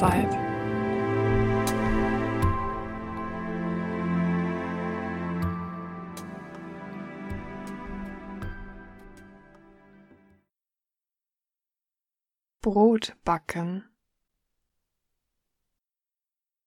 [0.00, 0.30] Mahlzeit.
[12.60, 13.84] Brot backen.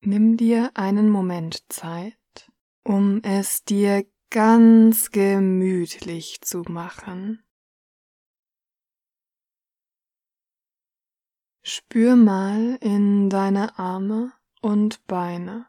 [0.02, 2.16] Nimm dir einen Moment Zeit,
[2.84, 7.44] um es dir ganz gemütlich zu machen.
[11.72, 15.68] Spür mal in deine Arme und Beine,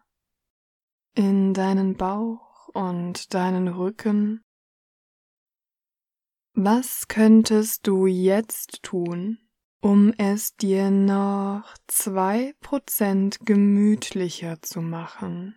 [1.14, 4.42] in deinen Bauch und deinen Rücken.
[6.54, 9.40] Was könntest du jetzt tun,
[9.82, 15.54] um es dir noch zwei Prozent gemütlicher zu machen?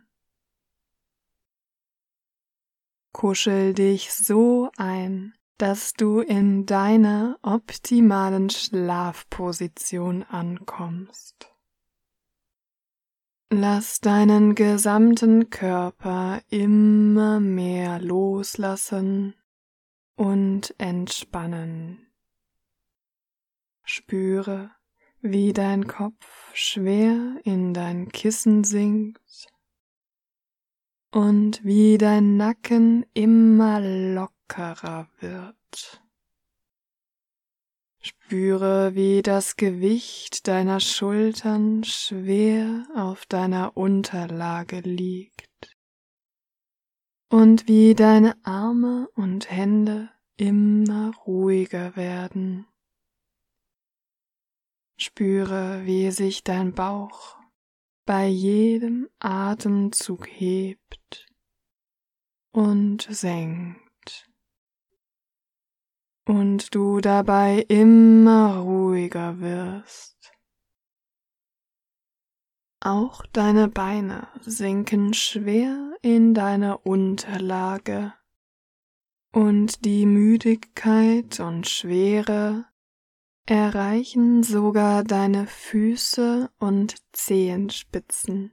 [3.13, 11.53] Kuschel dich so ein, dass du in deiner optimalen Schlafposition ankommst.
[13.49, 19.35] Lass deinen gesamten Körper immer mehr loslassen
[20.15, 22.07] und entspannen.
[23.83, 24.71] Spüre,
[25.21, 29.47] wie dein Kopf schwer in dein Kissen sinkt
[31.11, 33.79] und wie dein Nacken immer
[34.43, 36.01] lockerer wird.
[37.99, 45.77] Spüre, wie das Gewicht deiner Schultern schwer auf deiner Unterlage liegt
[47.29, 52.67] und wie deine Arme und Hände immer ruhiger werden.
[54.97, 57.37] Spüre, wie sich dein Bauch
[58.05, 61.25] bei jedem Atemzug hebt
[62.51, 63.82] und senkt
[66.25, 70.31] und du dabei immer ruhiger wirst.
[72.79, 78.13] Auch deine Beine sinken schwer in deine Unterlage
[79.31, 82.65] und die Müdigkeit und Schwere
[83.45, 88.51] erreichen sogar deine Füße und Zehenspitzen.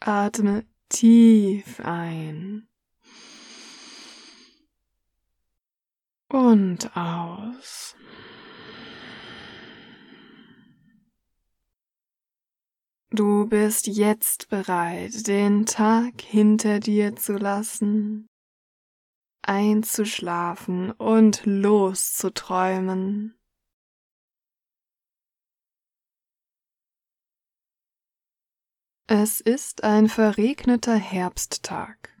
[0.00, 2.68] Atme tief ein
[6.32, 7.96] und aus.
[13.10, 18.28] Du bist jetzt bereit, den Tag hinter dir zu lassen
[19.42, 23.34] einzuschlafen und loszuträumen.
[29.08, 32.11] Es ist ein verregneter Herbsttag.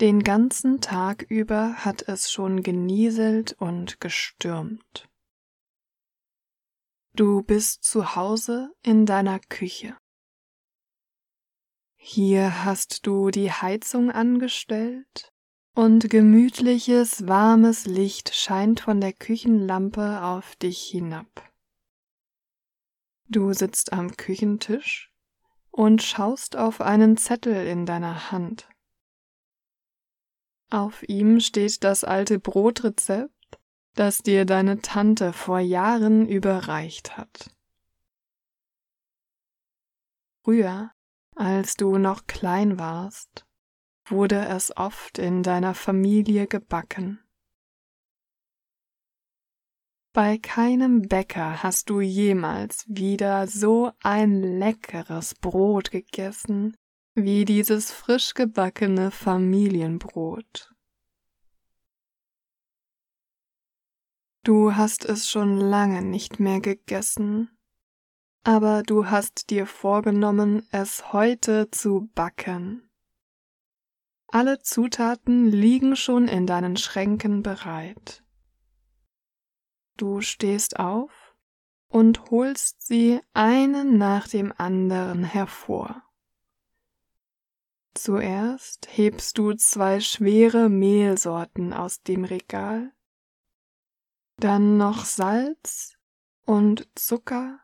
[0.00, 5.10] Den ganzen Tag über hat es schon genieselt und gestürmt.
[7.14, 9.94] Du bist zu Hause in deiner Küche.
[11.96, 15.34] Hier hast du die Heizung angestellt
[15.74, 21.52] und gemütliches, warmes Licht scheint von der Küchenlampe auf dich hinab.
[23.28, 25.12] Du sitzt am Küchentisch
[25.70, 28.69] und schaust auf einen Zettel in deiner Hand.
[30.70, 33.58] Auf ihm steht das alte Brotrezept,
[33.94, 37.54] das dir deine Tante vor Jahren überreicht hat.
[40.42, 40.90] Früher
[41.40, 43.46] als du noch klein warst,
[44.04, 47.20] wurde es oft in deiner Familie gebacken.
[50.12, 56.76] Bei keinem Bäcker hast du jemals wieder so ein leckeres Brot gegessen
[57.14, 60.72] wie dieses frisch gebackene Familienbrot.
[64.42, 67.50] Du hast es schon lange nicht mehr gegessen
[68.42, 72.90] aber du hast dir vorgenommen, es heute zu backen.
[74.28, 78.24] Alle Zutaten liegen schon in deinen Schränken bereit.
[79.96, 81.36] Du stehst auf
[81.88, 86.02] und holst sie einen nach dem anderen hervor.
[87.94, 92.92] Zuerst hebst du zwei schwere Mehlsorten aus dem Regal,
[94.36, 95.96] dann noch Salz
[96.46, 97.60] und Zucker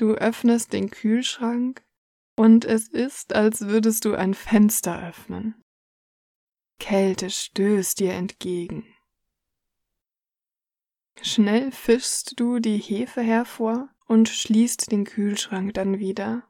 [0.00, 1.84] Du öffnest den Kühlschrank
[2.34, 5.62] und es ist, als würdest du ein Fenster öffnen.
[6.78, 8.86] Kälte stößt dir entgegen.
[11.20, 16.49] Schnell fischst du die Hefe hervor und schließt den Kühlschrank dann wieder.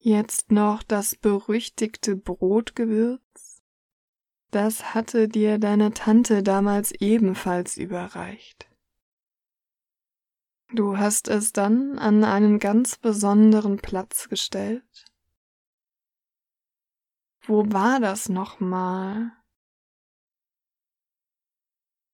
[0.00, 3.62] Jetzt noch das berüchtigte Brotgewürz
[4.52, 8.70] Das hatte dir deine Tante damals ebenfalls überreicht.
[10.72, 15.06] Du hast es dann an einen ganz besonderen Platz gestellt.
[17.42, 19.32] Wo war das nochmal?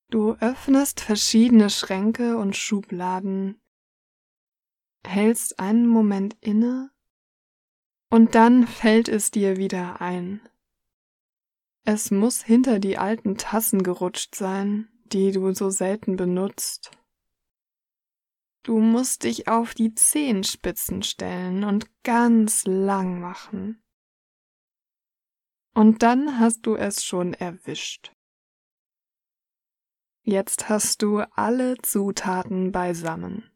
[0.08, 3.60] Du öffnest verschiedene Schränke und Schubladen,
[5.04, 6.93] hältst einen Moment inne
[8.14, 10.40] und dann fällt es dir wieder ein.
[11.82, 16.92] Es muss hinter die alten Tassen gerutscht sein, die du so selten benutzt.
[18.62, 23.82] Du musst dich auf die Zehenspitzen stellen und ganz lang machen.
[25.74, 28.12] Und dann hast du es schon erwischt.
[30.22, 33.50] Jetzt hast du alle Zutaten beisammen.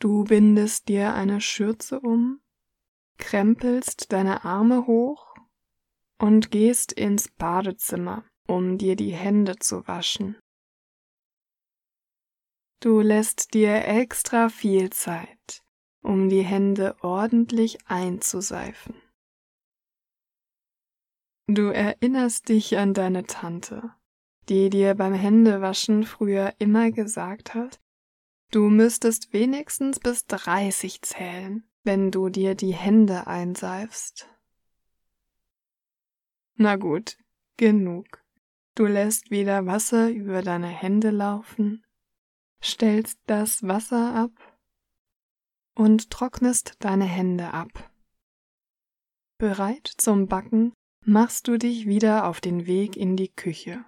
[0.00, 2.40] Du bindest dir eine Schürze um,
[3.18, 5.34] krempelst deine Arme hoch
[6.18, 10.36] und gehst ins Badezimmer, um dir die Hände zu waschen.
[12.80, 15.62] Du lässt dir extra viel Zeit,
[16.02, 18.94] um die Hände ordentlich einzuseifen.
[21.48, 23.94] Du erinnerst dich an deine Tante,
[24.48, 27.80] die dir beim Händewaschen früher immer gesagt hat,
[28.50, 34.28] du müsstest wenigstens bis dreißig zählen, wenn du dir die Hände einseifst.
[36.56, 37.16] Na gut,
[37.56, 38.24] genug.
[38.74, 41.84] Du lässt wieder Wasser über deine Hände laufen,
[42.62, 44.32] stellst das Wasser ab
[45.74, 47.90] und trocknest deine Hände ab.
[49.38, 50.72] Bereit zum Backen
[51.04, 53.84] machst du dich wieder auf den Weg in die Küche.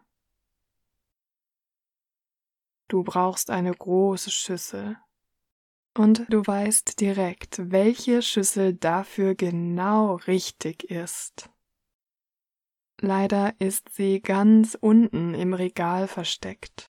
[2.87, 4.97] Du brauchst eine große Schüssel.
[5.99, 11.51] Und du weißt direkt, welche Schüssel dafür genau richtig ist.
[13.01, 16.89] Leider ist sie ganz unten im Regal versteckt.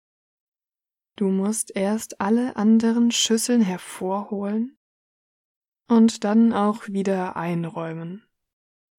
[1.14, 4.76] Du musst erst alle anderen Schüsseln hervorholen
[5.88, 8.26] und dann auch wieder einräumen,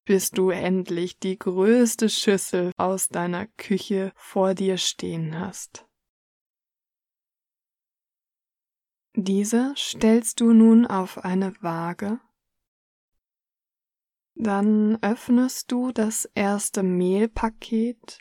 [0.06, 5.87] bis du endlich die größte Schüssel aus deiner Küche vor dir stehen hast.
[9.18, 12.20] Diese stellst du nun auf eine Waage
[14.40, 18.20] dann öffnest du das erste Mehlpaket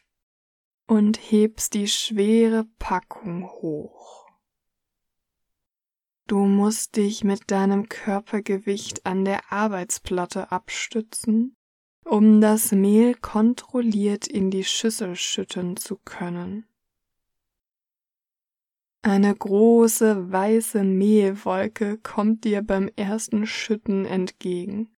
[0.86, 4.26] und hebst die schwere Packung hoch.
[6.26, 11.54] Du musst dich mit deinem Körpergewicht an der Arbeitsplatte abstützen,
[12.04, 16.66] um das Mehl kontrolliert in die Schüssel schütten zu können.
[19.06, 24.90] Eine große weiße Mehlwolke kommt dir beim ersten Schütten entgegen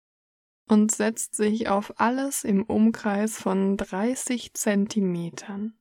[0.68, 5.76] und setzt sich auf alles im Umkreis von 30 Zentimetern.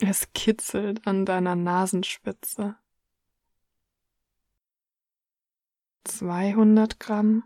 [0.00, 2.74] Es kitzelt an deiner Nasenspitze.
[6.02, 7.44] 200 Gramm,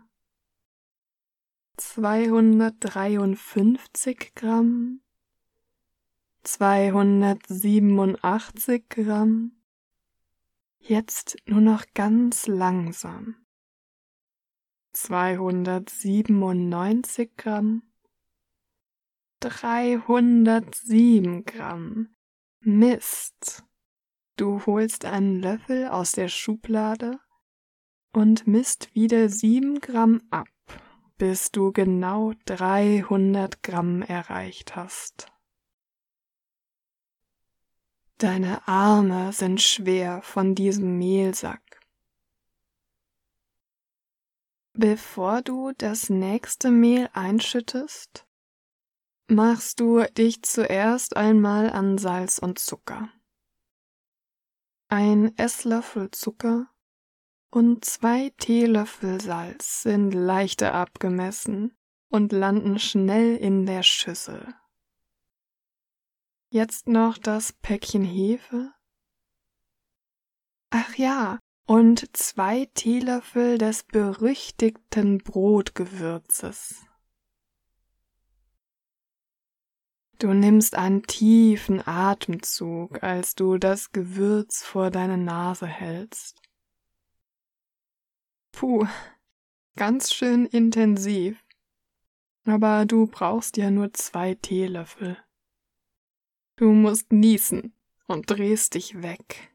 [1.77, 5.02] 253 Gramm,
[6.43, 9.53] 287 Gramm.
[10.79, 13.35] Jetzt nur noch ganz langsam.
[14.91, 17.83] 297 Gramm,
[19.39, 22.09] 307 Gramm.
[22.59, 23.63] Mist.
[24.37, 27.19] Du holst einen Löffel aus der Schublade
[28.13, 30.47] und misst wieder sieben Gramm ab,
[31.17, 35.32] bis du genau 300 Gramm erreicht hast.
[38.23, 41.81] Deine Arme sind schwer von diesem Mehlsack.
[44.71, 48.25] Bevor du das nächste Mehl einschüttest,
[49.27, 53.09] machst du dich zuerst einmal an Salz und Zucker.
[54.87, 56.69] Ein Esslöffel Zucker
[57.51, 61.75] und zwei Teelöffel Salz sind leichter abgemessen
[62.07, 64.55] und landen schnell in der Schüssel.
[66.53, 68.71] Jetzt noch das Päckchen Hefe.
[70.69, 76.85] Ach ja, und zwei Teelöffel des berüchtigten Brotgewürzes.
[80.19, 86.39] Du nimmst einen tiefen Atemzug, als du das Gewürz vor deine Nase hältst.
[88.51, 88.85] Puh,
[89.75, 91.43] ganz schön intensiv.
[92.45, 95.17] Aber du brauchst ja nur zwei Teelöffel.
[96.55, 97.73] Du musst niesen
[98.07, 99.53] und drehst dich weg.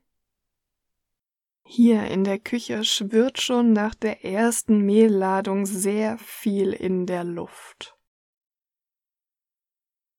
[1.63, 7.97] Hier in der Küche schwirrt schon nach der ersten Mehlladung sehr viel in der Luft.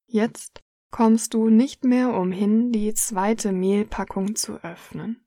[0.06, 5.26] Jetzt kommst du nicht mehr umhin, die zweite Mehlpackung zu öffnen.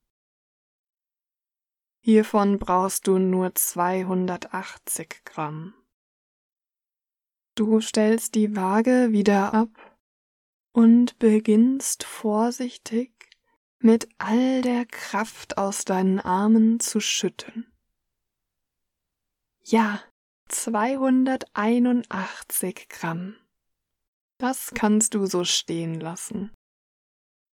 [2.01, 5.75] Hiervon brauchst du nur 280 Gramm.
[7.55, 9.92] Du stellst die Waage wieder ab
[10.73, 13.11] und beginnst vorsichtig
[13.79, 17.71] mit all der Kraft aus deinen Armen zu schütten.
[19.65, 20.03] Ja,
[20.49, 23.37] 281 Gramm.
[24.39, 26.51] Das kannst du so stehen lassen.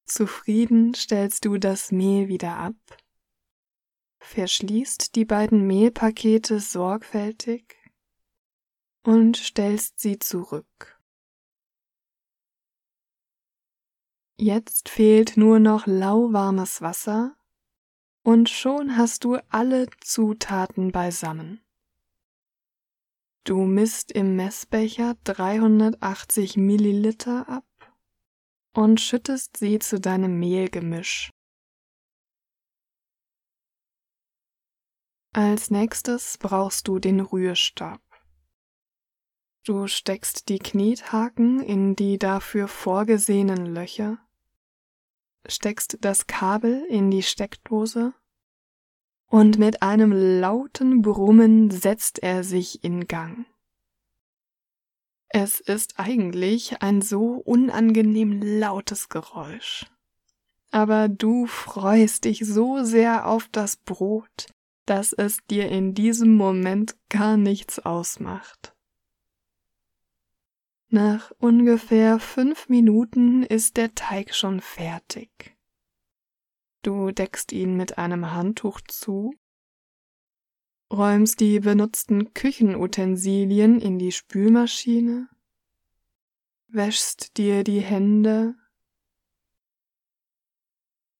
[0.07, 2.77] Zufrieden stellst du das Mehl wieder ab,
[4.21, 7.77] verschließt die beiden Mehlpakete sorgfältig
[9.03, 10.98] und stellst sie zurück.
[14.40, 17.37] Jetzt fehlt nur noch lauwarmes Wasser
[18.23, 21.61] und schon hast du alle Zutaten beisammen.
[23.42, 27.64] Du misst im Messbecher 380 Milliliter ab
[28.75, 31.30] und schüttest sie zu deinem Mehlgemisch.
[35.33, 38.00] Als nächstes brauchst du den Rührstab.
[39.64, 44.18] Du steckst die Knethaken in die dafür vorgesehenen Löcher,
[45.49, 48.14] steckst das Kabel in die Steckdose
[49.26, 53.47] und mit einem lauten Brummen setzt er sich in Gang.
[55.28, 59.87] Es ist eigentlich ein so unangenehm lautes Geräusch.
[60.71, 64.47] Aber du freust dich so sehr auf das Brot,
[64.87, 68.75] dass es dir in diesem Moment gar nichts ausmacht.
[70.90, 75.54] Nach ungefähr fünf Minuten ist der Teig schon fertig.
[76.83, 79.35] Du deckst ihn mit einem Handtuch zu,
[80.90, 85.28] räumst die benutzten Küchenutensilien in die Spülmaschine,
[86.68, 88.54] wäschst dir die Hände,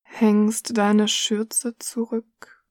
[0.01, 2.65] hängst deine Schürze zurück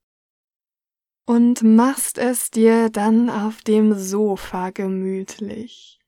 [1.26, 6.00] und machst es dir dann auf dem Sofa gemütlich.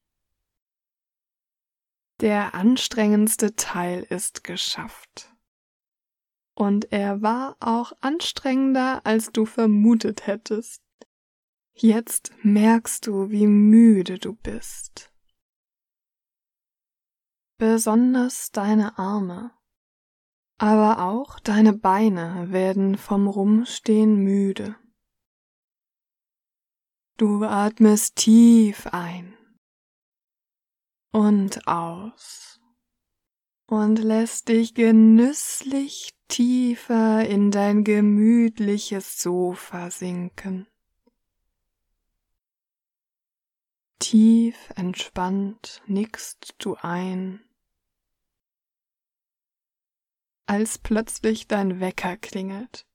[2.21, 5.35] Der anstrengendste Teil ist geschafft
[6.55, 10.83] und er war auch anstrengender, als du vermutet hättest.
[11.73, 15.11] Jetzt merkst du, wie müde du bist.
[17.57, 19.53] Besonders deine Arme,
[20.59, 24.77] aber auch deine Beine werden vom Rumstehen müde.
[27.17, 29.40] Du atmest tief ein
[31.13, 32.61] und aus
[33.67, 40.67] und lässt dich genüsslich tiefer in dein gemütliches Sofa sinken.
[44.01, 47.45] Tief entspannt nickst du ein,
[50.47, 52.87] als plötzlich dein Wecker klingelt.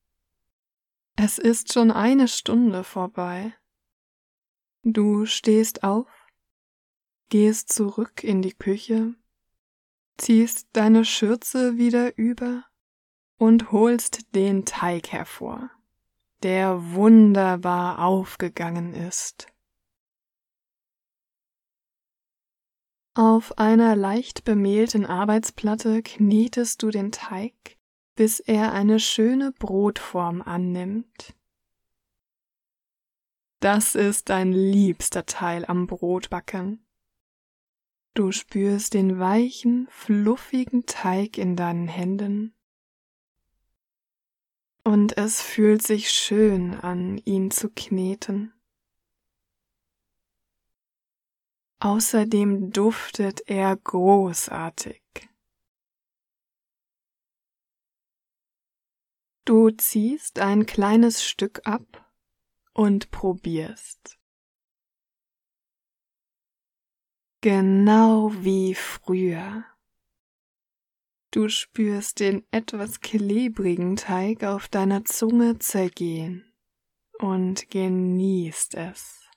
[1.15, 3.53] Es ist schon eine Stunde vorbei.
[4.83, 6.07] Du stehst auf,
[7.29, 9.15] gehst zurück in die Küche,
[10.17, 12.63] ziehst deine Schürze wieder über
[13.37, 15.69] und holst den Teig hervor,
[16.43, 19.47] der wunderbar aufgegangen ist.
[23.17, 27.77] Auf einer leicht bemehlten Arbeitsplatte knetest du den Teig,
[28.15, 31.33] bis er eine schöne Brotform annimmt.
[33.61, 36.84] Das ist dein liebster Teil am Brotbacken.
[38.15, 42.55] Du spürst den weichen, fluffigen Teig in deinen Händen
[44.85, 48.53] und es fühlt sich schön an, ihn zu kneten.
[51.79, 55.01] Außerdem duftet er großartig.
[59.43, 62.09] Du ziehst ein kleines Stück ab
[62.73, 64.17] und probierst.
[67.45, 69.65] Genau wie früher.
[71.29, 76.51] Du spürst den etwas klebrigen Teig auf deiner Zunge zergehen
[77.19, 79.29] und genießt es.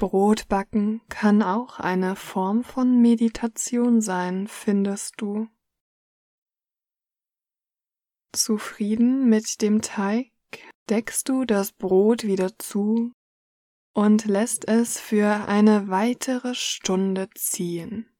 [0.00, 5.46] Brotbacken kann auch eine Form von Meditation sein, findest du.
[8.32, 10.32] Zufrieden mit dem Teig
[10.88, 13.12] deckst du das Brot wieder zu
[13.94, 18.10] und lässt es für eine weitere Stunde ziehen.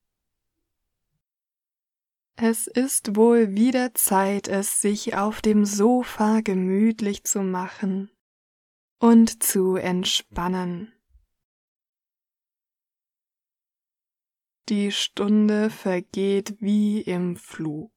[2.36, 8.10] Es ist wohl wieder Zeit, es sich auf dem Sofa gemütlich zu machen
[8.98, 10.92] und zu entspannen.
[14.68, 17.92] Die Stunde vergeht wie im Flug.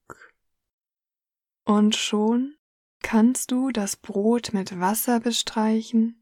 [1.64, 2.56] Und schon
[3.02, 6.17] kannst du das Brot mit Wasser bestreichen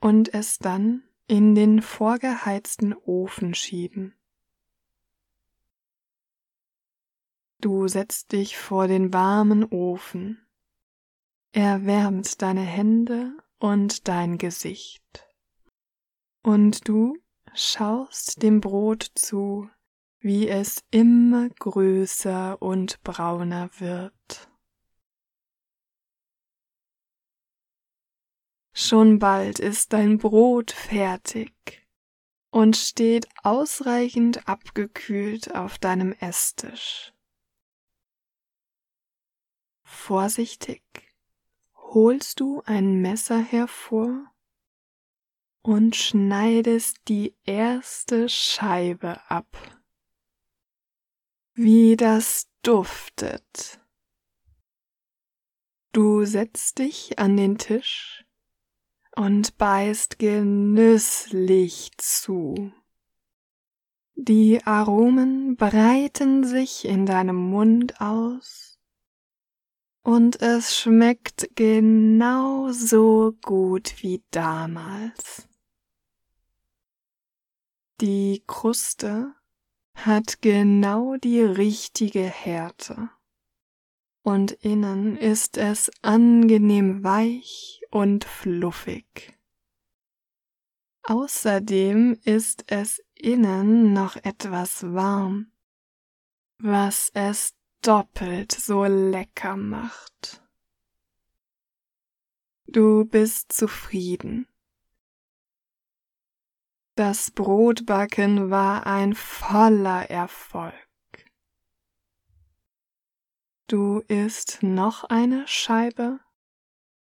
[0.00, 4.14] und es dann in den vorgeheizten Ofen schieben.
[7.60, 10.46] Du setzt dich vor den warmen Ofen.
[11.52, 15.26] Er wärmt deine Hände und dein Gesicht.
[16.42, 17.16] Und du
[17.52, 19.68] schaust dem Brot zu,
[20.20, 24.47] wie es immer größer und brauner wird.
[28.80, 31.84] Schon bald ist dein Brot fertig
[32.52, 37.12] und steht ausreichend abgekühlt auf deinem Esstisch.
[39.82, 40.84] Vorsichtig
[41.74, 44.32] holst du ein Messer hervor
[45.62, 49.80] und schneidest die erste Scheibe ab.
[51.54, 53.80] Wie das duftet.
[55.90, 58.24] Du setzt dich an den Tisch
[59.18, 62.72] und beißt genüsslich zu.
[64.14, 68.78] Die Aromen breiten sich in deinem Mund aus
[70.04, 75.48] und es schmeckt genauso gut wie damals.
[78.00, 79.34] Die Kruste
[79.94, 83.10] hat genau die richtige Härte
[84.22, 89.38] und innen ist es angenehm weich und fluffig.
[91.02, 95.52] Außerdem ist es innen noch etwas warm,
[96.58, 100.42] was es doppelt so lecker macht.
[102.66, 104.46] Du bist zufrieden.
[106.96, 110.74] Das Brotbacken war ein voller Erfolg.
[113.68, 116.20] Du isst noch eine Scheibe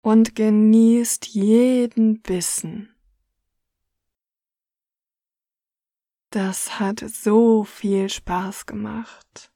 [0.08, 2.96] und genießt jeden Bissen.
[6.30, 9.52] Das hat so viel Spaß gemacht.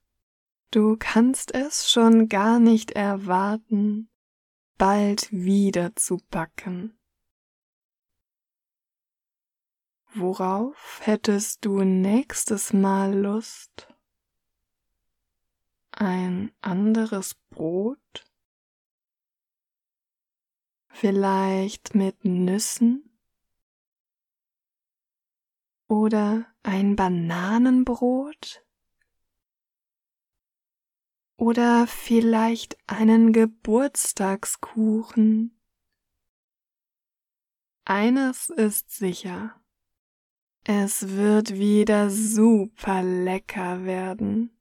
[0.70, 4.10] Du kannst es schon gar nicht erwarten,
[4.76, 6.98] bald wieder zu backen.
[10.12, 13.88] Worauf hättest du nächstes Mal Lust?
[15.92, 18.31] Ein anderes Brot?
[20.92, 23.10] Vielleicht mit Nüssen?
[25.88, 28.62] Oder ein Bananenbrot?
[31.42, 35.58] oder vielleicht einen Geburtstagskuchen.
[37.84, 39.60] Eines ist sicher,
[40.62, 44.56] es wird wieder super lecker werden.